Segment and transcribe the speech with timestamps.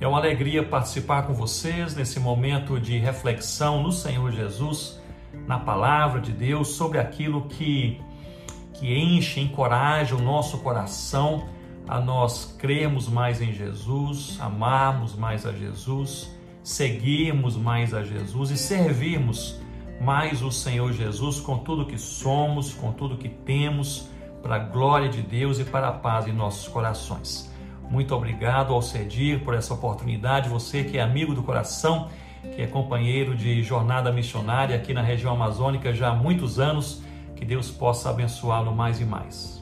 [0.00, 4.98] É uma alegria participar com vocês nesse momento de reflexão no Senhor Jesus,
[5.46, 8.00] na palavra de Deus, sobre aquilo que,
[8.72, 11.46] que enche, encoraja o nosso coração
[11.86, 18.56] a nós crermos mais em Jesus, amarmos mais a Jesus, seguirmos mais a Jesus e
[18.56, 19.60] servirmos
[20.00, 24.08] mais o Senhor Jesus com tudo que somos, com tudo que temos,
[24.42, 27.49] para a glória de Deus e para a paz em nossos corações.
[27.90, 30.48] Muito obrigado ao Cedir por essa oportunidade.
[30.48, 32.08] Você que é amigo do coração,
[32.54, 37.02] que é companheiro de jornada missionária aqui na região amazônica já há muitos anos,
[37.34, 39.60] que Deus possa abençoá-lo mais e mais.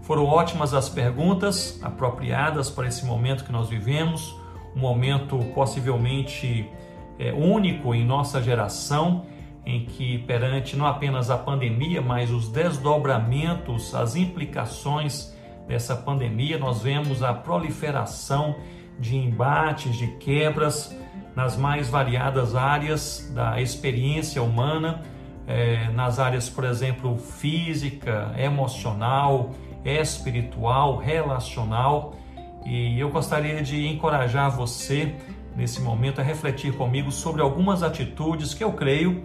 [0.00, 4.34] Foram ótimas as perguntas, apropriadas para esse momento que nós vivemos,
[4.74, 6.66] um momento possivelmente
[7.18, 9.26] é, único em nossa geração,
[9.66, 15.36] em que perante não apenas a pandemia, mas os desdobramentos, as implicações
[15.68, 18.56] dessa pandemia, nós vemos a proliferação
[18.98, 20.96] de embates, de quebras
[21.36, 25.02] nas mais variadas áreas da experiência humana,
[25.46, 29.50] eh, nas áreas, por exemplo, física, emocional,
[29.84, 32.16] espiritual, relacional.
[32.66, 35.14] E eu gostaria de encorajar você
[35.54, 39.24] nesse momento a refletir comigo sobre algumas atitudes que eu creio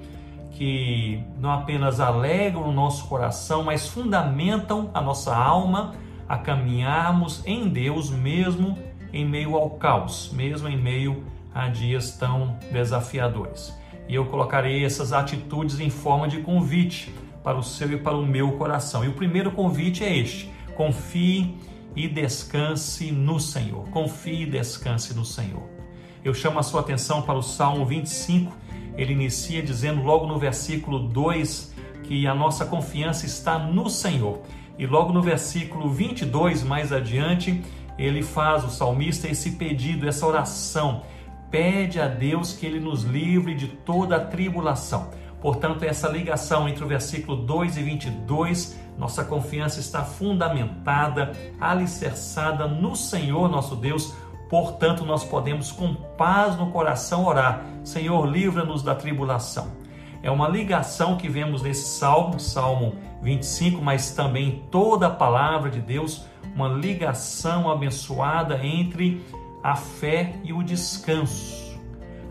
[0.52, 5.94] que não apenas alegram o nosso coração, mas fundamentam a nossa alma
[6.34, 8.76] a caminharmos em Deus mesmo
[9.14, 13.72] em meio ao caos, mesmo em meio a dias tão desafiadores.
[14.09, 18.26] E eu colocarei essas atitudes em forma de convite para o seu e para o
[18.26, 19.06] meu coração.
[19.06, 21.56] E o primeiro convite é este: confie
[21.95, 23.88] e descanse no Senhor.
[23.89, 25.70] Confie e descanse no Senhor.
[26.26, 28.52] Eu chamo a sua atenção para o Salmo 25.
[28.98, 34.42] Ele inicia dizendo logo no versículo 2 que a nossa confiança está no Senhor.
[34.77, 37.63] E logo no versículo 22, mais adiante,
[37.97, 41.03] ele faz, o salmista, esse pedido, essa oração.
[41.52, 45.11] Pede a Deus que ele nos livre de toda a tribulação.
[45.39, 52.95] Portanto, essa ligação entre o versículo 2 e 22, nossa confiança está fundamentada, alicerçada no
[52.95, 54.14] Senhor nosso Deus.
[54.49, 59.83] Portanto, nós podemos com paz no coração orar: Senhor, livra-nos da tribulação.
[60.23, 65.82] É uma ligação que vemos nesse salmo, Salmo 25, mas também toda a palavra de
[65.82, 66.26] Deus,
[66.56, 69.22] uma ligação abençoada entre
[69.61, 71.78] a fé e o descanso.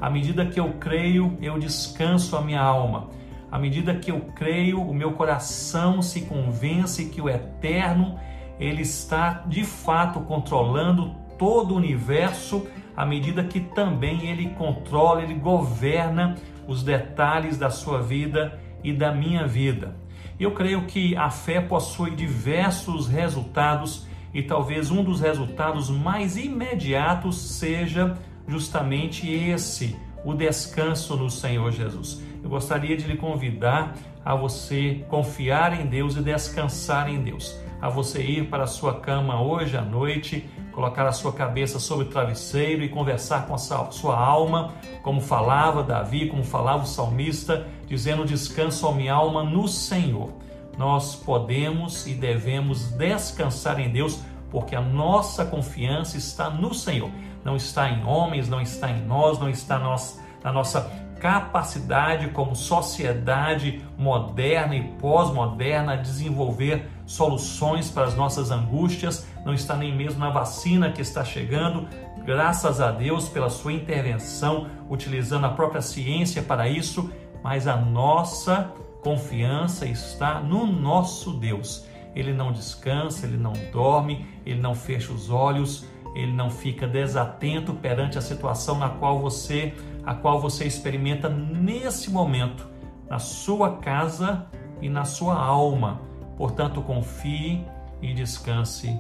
[0.01, 3.11] À medida que eu creio, eu descanso a minha alma.
[3.51, 8.19] À medida que eu creio, o meu coração se convence que o eterno
[8.59, 12.67] ele está de fato controlando todo o universo,
[12.97, 16.37] à medida que também ele controla, ele governa
[16.67, 19.97] os detalhes da sua vida e da minha vida.
[20.39, 27.37] Eu creio que a fé possui diversos resultados e talvez um dos resultados mais imediatos
[27.59, 28.17] seja
[28.49, 32.23] justamente esse, o descanso no Senhor Jesus.
[32.43, 33.95] Eu gostaria de lhe convidar
[34.25, 39.01] a você confiar em Deus e descansar em Deus, a você ir para a sua
[39.01, 43.59] cama hoje à noite colocar a sua cabeça sobre o travesseiro e conversar com a
[43.59, 44.73] sua alma,
[45.03, 50.31] como falava Davi, como falava o salmista, dizendo: Descanso a minha alma no Senhor.
[50.77, 57.11] Nós podemos e devemos descansar em Deus, porque a nossa confiança está no Senhor.
[57.45, 60.91] Não está em homens, não está em nós, não está na nossa
[61.23, 69.77] capacidade como sociedade moderna e pós-moderna a desenvolver soluções para as nossas angústias, não está
[69.77, 71.87] nem mesmo na vacina que está chegando,
[72.25, 77.09] graças a Deus pela sua intervenção, utilizando a própria ciência para isso,
[77.41, 81.87] mas a nossa confiança está no nosso Deus.
[82.17, 87.73] Ele não descansa, ele não dorme, ele não fecha os olhos, ele não fica desatento
[87.75, 89.73] perante a situação na qual você
[90.05, 92.69] a qual você experimenta nesse momento,
[93.09, 94.47] na sua casa
[94.81, 96.01] e na sua alma.
[96.37, 97.65] Portanto, confie
[98.01, 98.99] e descanse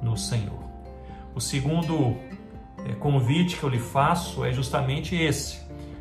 [0.00, 0.62] no Senhor.
[1.34, 2.16] O segundo
[2.86, 5.60] é, convite que eu lhe faço é justamente esse: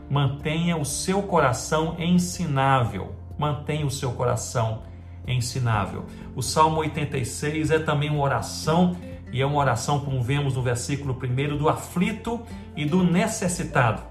[0.10, 3.16] mantenha o seu coração ensinável.
[3.38, 4.84] Mantenha o seu coração
[5.28, 6.06] ensinável.
[6.36, 8.96] O Salmo 86 é também uma oração,
[9.32, 12.40] e é uma oração, como vemos no versículo 1, do aflito
[12.76, 14.04] e do necessitado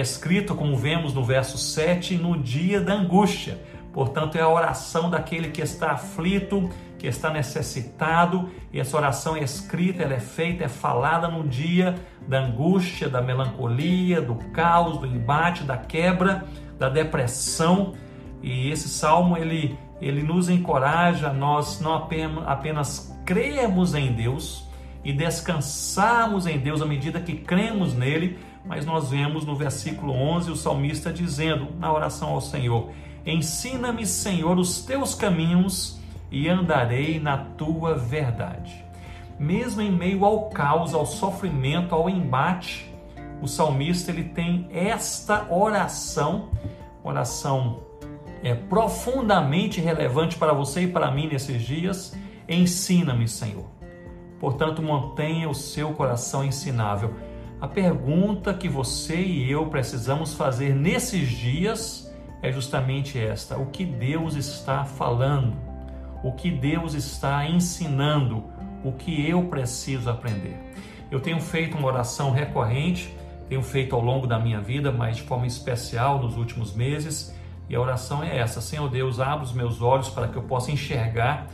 [0.00, 3.58] escrito, como vemos no verso 7, no dia da angústia.
[3.92, 9.42] Portanto, é a oração daquele que está aflito, que está necessitado, e essa oração é
[9.42, 11.94] escrita, ela é feita, é falada no dia
[12.28, 16.44] da angústia, da melancolia, do caos, do embate, da quebra,
[16.78, 17.94] da depressão.
[18.42, 24.68] E esse salmo ele ele nos encoraja a nós não apenas, apenas crermos em Deus
[25.04, 30.50] e descansarmos em Deus à medida que cremos nele, mas nós vemos no versículo 11
[30.50, 32.90] o salmista dizendo na oração ao Senhor:
[33.24, 38.84] Ensina-me, Senhor, os teus caminhos e andarei na tua verdade.
[39.38, 42.90] Mesmo em meio ao caos, ao sofrimento, ao embate,
[43.42, 46.48] o salmista ele tem esta oração,
[47.04, 47.86] oração
[48.42, 52.16] é profundamente relevante para você e para mim nesses dias.
[52.48, 53.64] Ensina-me, Senhor.
[54.38, 57.14] Portanto, mantenha o seu coração ensinável.
[57.58, 63.84] A pergunta que você e eu precisamos fazer nesses dias é justamente esta: o que
[63.84, 65.56] Deus está falando?
[66.22, 68.44] O que Deus está ensinando?
[68.84, 70.56] O que eu preciso aprender?
[71.10, 73.16] Eu tenho feito uma oração recorrente,
[73.48, 77.34] tenho feito ao longo da minha vida, mas de forma especial nos últimos meses,
[77.70, 80.70] e a oração é essa: Senhor Deus, abra os meus olhos para que eu possa
[80.70, 81.46] enxergar,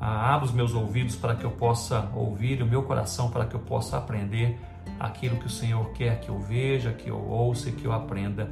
[0.00, 3.60] abra os meus ouvidos para que eu possa ouvir, o meu coração para que eu
[3.60, 4.58] possa aprender
[5.00, 8.50] aquilo que o Senhor quer que eu veja, que eu ouça e que eu aprenda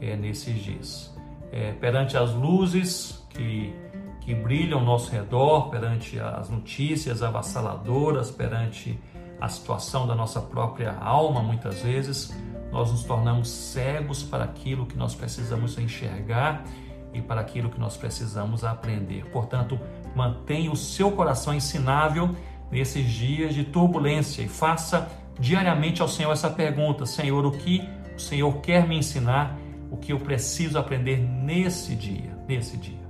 [0.00, 1.14] é, nesses dias.
[1.52, 3.72] É, perante as luzes que,
[4.20, 8.98] que brilham ao nosso redor, perante as notícias avassaladoras, perante
[9.40, 12.34] a situação da nossa própria alma, muitas vezes,
[12.72, 16.64] nós nos tornamos cegos para aquilo que nós precisamos enxergar
[17.12, 19.24] e para aquilo que nós precisamos aprender.
[19.26, 19.78] Portanto,
[20.14, 22.34] mantenha o seu coração ensinável
[22.70, 25.08] nesses dias de turbulência e faça
[25.38, 29.58] diariamente ao Senhor essa pergunta: Senhor, o que o Senhor quer me ensinar?
[29.90, 32.36] O que eu preciso aprender nesse dia?
[32.48, 33.04] Nesse dia.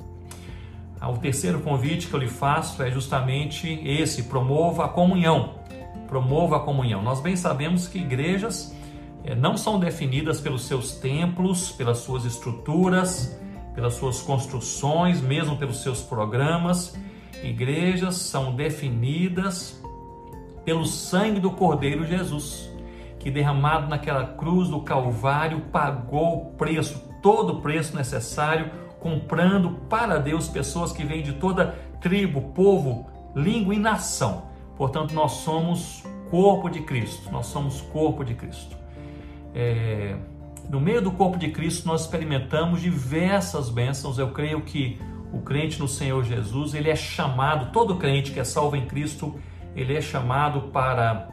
[1.00, 5.54] Ah, o terceiro convite que eu lhe faço é justamente esse: promova a comunhão.
[6.06, 7.02] Promova a comunhão.
[7.02, 8.74] Nós bem sabemos que igrejas
[9.24, 13.38] eh, não são definidas pelos seus templos, pelas suas estruturas,
[13.74, 16.96] pelas suas construções, mesmo pelos seus programas.
[17.42, 19.82] Igrejas são definidas
[20.64, 22.70] pelo sangue do Cordeiro Jesus,
[23.18, 30.18] que derramado naquela cruz do Calvário pagou o preço, todo o preço necessário, comprando para
[30.18, 34.44] Deus pessoas que vêm de toda tribo, povo, língua e nação.
[34.76, 38.76] Portanto, nós somos corpo de Cristo, nós somos corpo de Cristo.
[39.54, 40.16] É,
[40.68, 44.18] no meio do corpo de Cristo, nós experimentamos diversas bênçãos.
[44.18, 44.98] Eu creio que
[45.32, 49.38] o crente no Senhor Jesus, ele é chamado, todo crente que é salvo em Cristo,
[49.74, 51.28] ele é chamado para,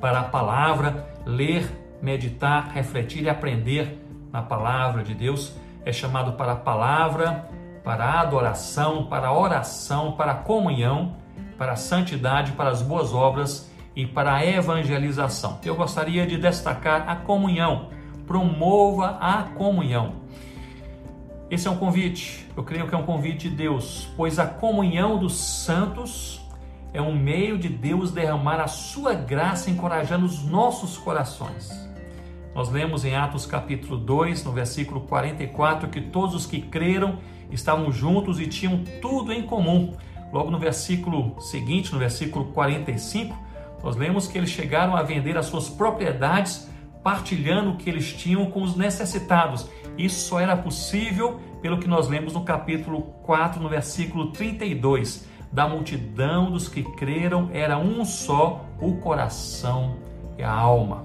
[0.00, 1.66] para a palavra, ler,
[2.02, 3.98] meditar, refletir e aprender
[4.30, 5.54] na palavra de Deus.
[5.84, 7.48] É chamado para a palavra,
[7.82, 11.16] para a adoração, para a oração, para a comunhão,
[11.58, 15.58] para a santidade, para as boas obras e para a evangelização.
[15.64, 17.90] Eu gostaria de destacar a comunhão.
[18.26, 20.14] Promova a comunhão.
[21.50, 25.18] Esse é um convite, eu creio que é um convite de Deus, pois a comunhão
[25.18, 26.40] dos santos
[26.94, 31.70] é um meio de Deus derramar a sua graça encorajando os nossos corações.
[32.54, 37.18] Nós lemos em Atos capítulo 2, no versículo 44, que todos os que creram
[37.50, 39.94] estavam juntos e tinham tudo em comum.
[40.30, 43.36] Logo no versículo seguinte, no versículo 45,
[43.82, 46.68] nós lemos que eles chegaram a vender as suas propriedades,
[47.02, 49.68] partilhando o que eles tinham com os necessitados.
[49.98, 55.68] Isso só era possível pelo que nós lemos no capítulo 4, no versículo 32 da
[55.68, 59.96] multidão dos que creram era um só o coração
[60.38, 61.04] e a alma.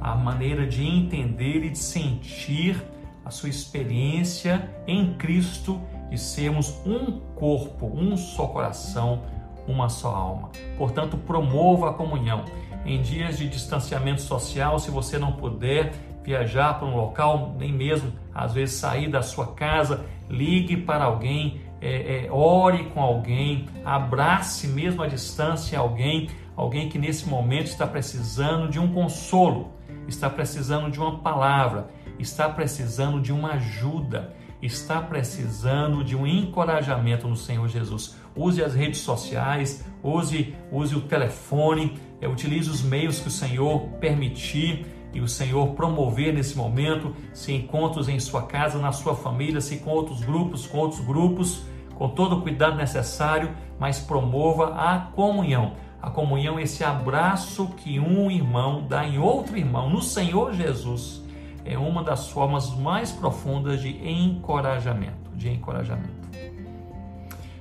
[0.00, 2.84] A maneira de entender e de sentir
[3.24, 5.80] a sua experiência em Cristo
[6.10, 9.22] de sermos um corpo, um só coração,
[9.66, 10.50] uma só alma.
[10.76, 12.44] Portanto, promova a comunhão.
[12.84, 15.92] Em dias de distanciamento social, se você não puder
[16.22, 21.60] viajar para um local, nem mesmo às vezes sair da sua casa, ligue para alguém,
[21.80, 27.86] é, é, ore com alguém, abrace mesmo à distância alguém, alguém que nesse momento está
[27.86, 29.72] precisando de um consolo,
[30.08, 37.28] está precisando de uma palavra, está precisando de uma ajuda, está precisando de um encorajamento
[37.28, 38.16] no Senhor Jesus.
[38.36, 43.80] Use as redes sociais, use, use o telefone, é, utilize os meios que o Senhor
[44.00, 49.60] permitir e o Senhor promover nesse momento, se encontros em sua casa, na sua família,
[49.62, 51.62] se com outros grupos, com outros grupos,
[51.94, 55.72] com todo o cuidado necessário, mas promova a comunhão.
[56.02, 61.24] A comunhão é esse abraço que um irmão dá em outro irmão, no Senhor Jesus,
[61.64, 66.25] é uma das formas mais profundas de encorajamento, de encorajamento.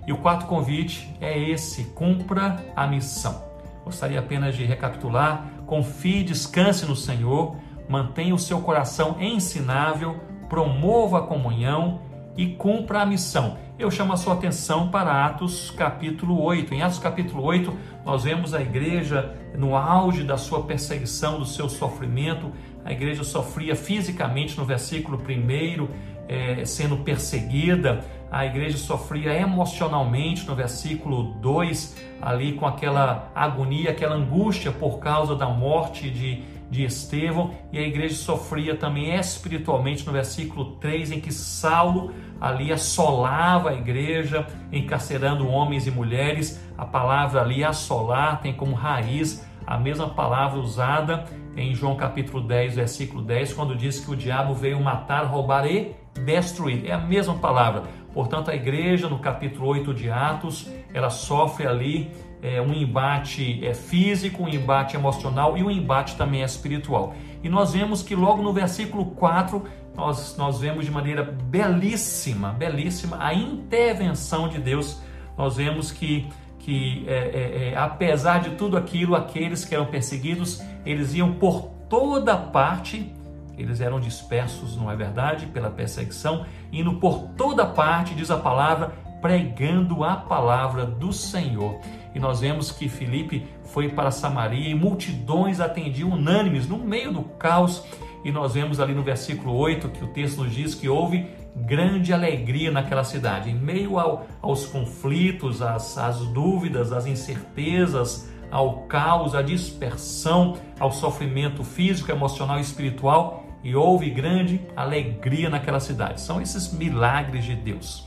[0.08, 3.44] E o quarto convite é esse: cumpra a missão.
[3.84, 7.56] Gostaria apenas de recapitular: confie, descanse no Senhor,
[7.88, 10.20] mantenha o seu coração ensinável,
[10.50, 12.02] promova a comunhão
[12.38, 13.58] e cumpra a missão.
[13.78, 16.74] Eu chamo a sua atenção para Atos capítulo 8.
[16.74, 17.74] Em Atos capítulo 8,
[18.06, 22.52] Nós vemos a igreja no auge da sua perseguição, do seu sofrimento.
[22.86, 25.88] A igreja sofria fisicamente no versículo 1,
[26.28, 28.04] é, sendo perseguida.
[28.32, 35.36] A igreja sofria emocionalmente no versículo 2, ali com aquela agonia, aquela angústia por causa
[35.36, 37.52] da morte de, de Estevão.
[37.72, 43.74] E a igreja sofria também espiritualmente no versículo 3, em que Saulo ali assolava a
[43.74, 46.60] igreja, encarcerando homens e mulheres.
[46.78, 52.76] A palavra ali assolar tem como raiz a mesma palavra usada em João capítulo 10,
[52.76, 55.96] versículo 10, quando diz que o diabo veio matar, roubar e
[56.26, 56.86] destruir.
[56.86, 57.84] É a mesma palavra.
[58.14, 63.74] Portanto, a igreja, no capítulo 8 de Atos, ela sofre ali é, um embate é,
[63.74, 67.14] físico, um embate emocional e um embate também espiritual.
[67.44, 69.64] E nós vemos que logo no versículo 4,
[69.96, 75.02] nós, nós vemos de maneira belíssima, belíssima, a intervenção de Deus.
[75.38, 76.28] Nós vemos que
[76.66, 81.70] que é, é, é, apesar de tudo aquilo, aqueles que eram perseguidos, eles iam por
[81.88, 83.14] toda parte,
[83.56, 88.96] eles eram dispersos, não é verdade, pela perseguição, indo por toda parte, diz a palavra,
[89.22, 91.80] pregando a palavra do Senhor.
[92.16, 97.22] E nós vemos que Filipe foi para Samaria e multidões atendiam unânimes no meio do
[97.22, 97.84] caos.
[98.24, 102.12] E nós vemos ali no versículo 8 que o texto nos diz que houve grande
[102.14, 103.50] alegria naquela cidade.
[103.50, 110.92] Em meio ao, aos conflitos, às, às dúvidas, às incertezas, ao caos, à dispersão, ao
[110.92, 116.22] sofrimento físico, emocional e espiritual, e houve grande alegria naquela cidade.
[116.22, 118.06] São esses milagres de Deus.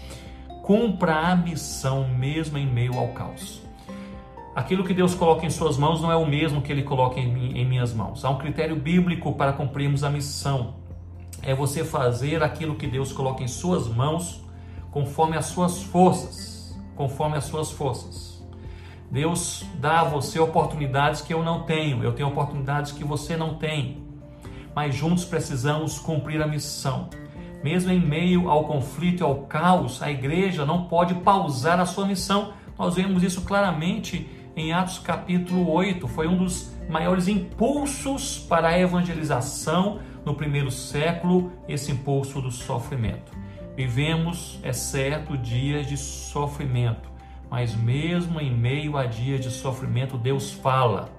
[0.62, 3.62] Cumpra a missão mesmo em meio ao caos.
[4.54, 7.58] Aquilo que Deus coloca em suas mãos não é o mesmo que Ele coloca em,
[7.58, 8.24] em minhas mãos.
[8.24, 10.74] Há um critério bíblico para cumprirmos a missão
[11.48, 14.44] é você fazer aquilo que Deus coloca em suas mãos,
[14.90, 18.46] conforme as suas forças, conforme as suas forças.
[19.10, 23.54] Deus dá a você oportunidades que eu não tenho, eu tenho oportunidades que você não
[23.54, 24.02] tem.
[24.76, 27.08] Mas juntos precisamos cumprir a missão.
[27.64, 32.06] Mesmo em meio ao conflito e ao caos, a igreja não pode pausar a sua
[32.06, 32.52] missão.
[32.78, 36.06] Nós vemos isso claramente em Atos capítulo 8.
[36.08, 43.32] Foi um dos maiores impulsos para a evangelização no primeiro século esse impulso do sofrimento.
[43.76, 47.08] Vivemos, é certo, dias de sofrimento,
[47.50, 51.10] mas mesmo em meio a dias de sofrimento, Deus fala,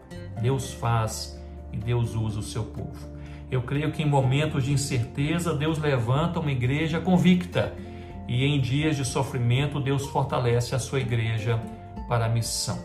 [0.41, 1.41] Deus faz
[1.71, 3.17] e Deus usa o seu povo.
[3.49, 7.73] Eu creio que em momentos de incerteza, Deus levanta uma igreja convicta
[8.27, 11.59] e em dias de sofrimento, Deus fortalece a sua igreja
[12.07, 12.77] para a missão.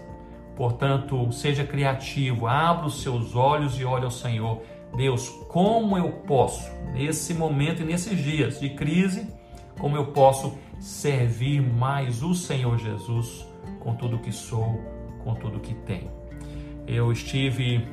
[0.56, 4.62] Portanto, seja criativo, abra os seus olhos e olhe ao Senhor
[4.96, 9.26] Deus, como eu posso, nesse momento e nesses dias de crise,
[9.78, 13.46] como eu posso servir mais o Senhor Jesus
[13.80, 14.80] com tudo que sou,
[15.22, 16.10] com tudo que tenho.
[16.86, 17.86] Eu estive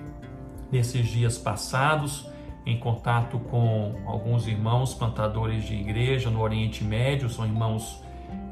[0.71, 2.29] nesses dias passados
[2.65, 8.01] em contato com alguns irmãos plantadores de igreja no Oriente Médio, são irmãos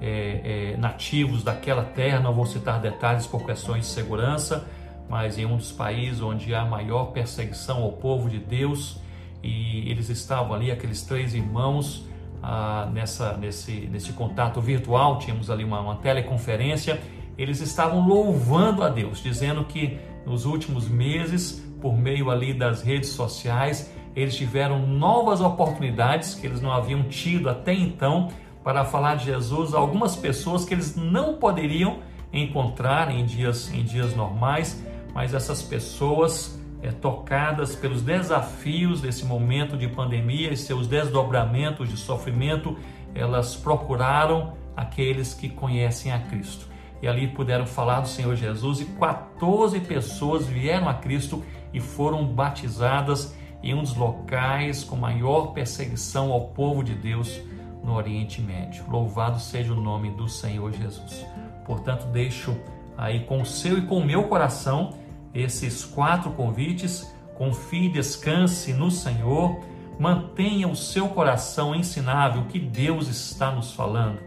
[0.02, 4.68] é, é, nativos daquela terra, não vou citar detalhes por questões de segurança,
[5.10, 9.02] mas em um dos países onde há maior perseguição ao povo de Deus,
[9.42, 12.08] e eles estavam ali, aqueles três irmãos,
[12.44, 17.02] ah, nessa, nesse, nesse contato virtual, tínhamos ali uma, uma teleconferência,
[17.38, 23.10] eles estavam louvando a Deus, dizendo que nos últimos meses, por meio ali das redes
[23.10, 28.28] sociais, eles tiveram novas oportunidades que eles não haviam tido até então
[28.64, 32.00] para falar de Jesus a algumas pessoas que eles não poderiam
[32.32, 34.84] encontrar em dias, em dias normais
[35.20, 41.98] mas essas pessoas é, tocadas pelos desafios desse momento de pandemia e seus desdobramentos de
[41.98, 42.78] sofrimento,
[43.14, 46.70] elas procuraram aqueles que conhecem a Cristo.
[47.02, 52.26] E ali puderam falar do Senhor Jesus e 14 pessoas vieram a Cristo e foram
[52.26, 57.42] batizadas em um dos locais com maior perseguição ao povo de Deus
[57.84, 58.86] no Oriente Médio.
[58.88, 61.26] Louvado seja o nome do Senhor Jesus.
[61.66, 62.56] Portanto, deixo
[62.98, 64.94] aí com o seu e com o meu coração
[65.34, 67.14] esses quatro convites.
[67.36, 69.60] Confie, descanse no Senhor,
[69.98, 74.20] mantenha o seu coração ensinável que Deus está nos falando.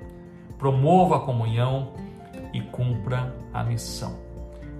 [0.58, 1.92] Promova a comunhão
[2.52, 4.18] e cumpra a missão.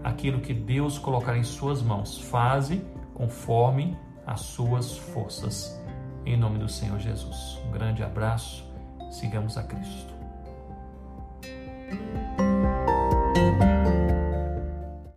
[0.02, 2.83] Aquilo que Deus colocar em suas mãos, faze
[3.14, 5.81] conforme as suas forças.
[6.25, 7.61] Em nome do Senhor Jesus.
[7.67, 8.64] Um grande abraço.
[9.11, 10.12] Sigamos a Cristo.